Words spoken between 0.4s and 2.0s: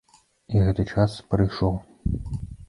І гэты час прыйшоў.